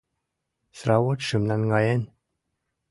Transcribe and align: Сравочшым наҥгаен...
Сравочшым 0.79 1.41
наҥгаен... 1.49 2.01